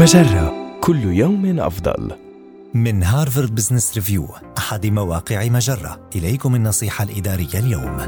مجرة 0.00 0.78
كل 0.80 1.04
يوم 1.04 1.60
أفضل. 1.60 2.12
من 2.74 3.02
Harvard 3.02 3.54
Business 3.54 3.94
Review 3.94 4.26
أحد 4.58 4.86
مواقع 4.86 5.48
مجرة 5.48 6.00
إليكم 6.16 6.54
النصيحة 6.54 7.04
الإدارية 7.04 7.58
اليوم 7.58 7.98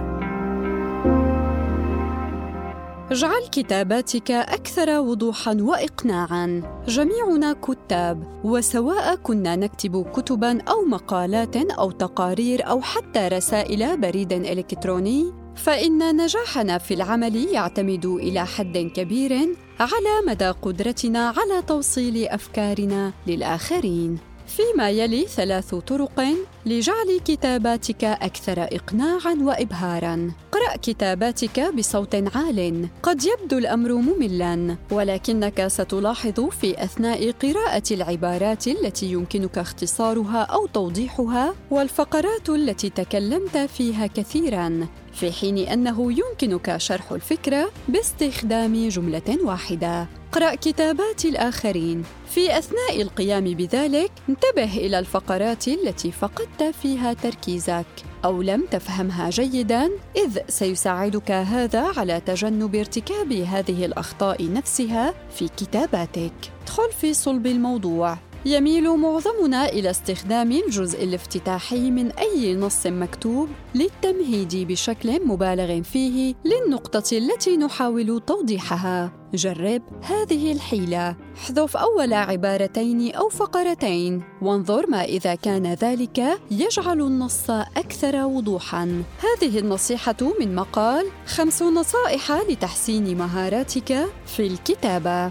اجعل 3.11 3.43
كتاباتك 3.53 4.31
أكثر 4.31 5.01
وضوحاً 5.01 5.57
وإقناعاً. 5.61 6.63
جميعنا 6.89 7.53
كتاب، 7.53 8.41
وسواء 8.45 9.17
كنا 9.17 9.57
نكتب 9.57 10.07
كتباً 10.13 10.63
أو 10.63 10.85
مقالات 10.85 11.57
أو 11.57 11.91
تقارير 11.91 12.69
أو 12.69 12.81
حتى 12.81 13.29
رسائل 13.29 14.01
بريد 14.01 14.33
إلكتروني، 14.33 15.42
فإن 15.57 16.17
نجاحنا 16.17 16.79
في 16.79 16.95
العمل 16.95 17.37
يعتمد 17.37 18.07
إلى 18.07 18.47
حد 18.47 18.79
كبير 18.79 19.33
على 19.81 20.27
مدى 20.27 20.51
قدرتنا 20.51 21.29
على 21.29 21.63
توصيل 21.67 22.29
أفكارنا 22.29 23.13
للآخرين. 23.27 24.32
فيما 24.47 24.91
يلي 24.91 25.27
ثلاث 25.27 25.75
طرق 25.75 26.23
لجعل 26.67 27.21
كتاباتك 27.25 28.05
أكثر 28.05 28.63
إقناعاً 28.63 29.35
وإبهاراً. 29.43 30.31
اقرأ 30.53 30.77
كتاباتك 30.77 31.75
بصوت 31.75 32.15
عال. 32.15 32.89
قد 33.03 33.25
يبدو 33.25 33.59
الأمر 33.59 33.93
مملاً، 33.93 34.77
ولكنك 34.91 35.67
ستلاحظ 35.67 36.41
في 36.41 36.85
أثناء 36.85 37.31
قراءة 37.31 37.83
العبارات 37.91 38.67
التي 38.67 39.07
يمكنك 39.13 39.59
اختصارها 39.59 40.43
أو 40.43 40.67
توضيحها 40.67 41.55
والفقرات 41.71 42.49
التي 42.49 42.91
تكلمت 42.91 43.57
فيها 43.57 44.07
كثيراً، 44.07 44.87
في 45.13 45.33
حين 45.33 45.59
أنه 45.59 46.13
يمكنك 46.13 46.77
شرح 46.77 47.13
الفكرة 47.13 47.71
باستخدام 47.89 48.89
جملة 48.89 49.39
واحدة. 49.45 50.22
اقرأ 50.33 50.55
كتابات 50.55 51.25
الآخرين. 51.25 52.05
في 52.31 52.59
أثناء 52.59 53.03
القيام 53.03 53.45
بذلك، 53.45 54.11
انتبه 54.29 54.77
إلى 54.77 54.99
الفقرات 54.99 55.69
التي 55.69 56.13
فقدت 56.13 56.63
فيها 56.63 57.13
تركيزك 57.13 57.87
أو 58.25 58.43
لم 58.43 58.67
تفهمها 58.71 59.31
جيداً، 59.31 59.91
إذ 60.17 60.39
سيساعدك 60.49 61.31
هذا 61.31 61.93
على 61.97 62.21
تجنب 62.21 62.75
ارتكاب 62.75 63.33
هذه 63.33 63.85
الأخطاء 63.85 64.53
نفسها 64.53 65.15
في 65.35 65.49
كتاباتك. 65.49 66.33
ادخل 66.63 66.93
في 67.01 67.15
صلب 67.15 67.47
الموضوع. 67.47 68.19
يميل 68.47 68.97
معظمنا 68.97 69.69
إلى 69.69 69.91
استخدام 69.91 70.53
الجزء 70.53 71.05
الافتتاحي 71.05 71.91
من 71.91 72.11
أي 72.13 72.55
نص 72.55 72.87
مكتوب 72.87 73.49
للتمهيد 73.75 74.69
بشكل 74.69 75.27
مبالغ 75.27 75.83
فيه 75.83 76.35
للنقطة 76.45 77.19
التي 77.19 77.57
نحاول 77.57 78.23
توضيحها. 78.27 79.13
جرب 79.35 79.83
هذه 80.03 80.53
الحيلة، 80.53 81.17
احذف 81.37 81.77
أول 81.77 82.13
عبارتين 82.13 83.15
أو 83.15 83.29
فقرتين، 83.29 84.23
وانظر 84.43 84.87
ما 84.91 85.05
إذا 85.05 85.35
كان 85.35 85.67
ذلك 85.75 86.41
يجعل 86.51 87.01
النص 87.01 87.51
أكثر 87.51 88.25
وضوحًا. 88.25 89.03
هذه 89.19 89.59
النصيحة 89.59 90.17
من 90.41 90.55
مقال 90.55 91.07
خمس 91.27 91.63
نصائح 91.63 92.33
لتحسين 92.33 93.19
مهاراتك 93.19 94.07
في 94.27 94.47
الكتابة. 94.47 95.31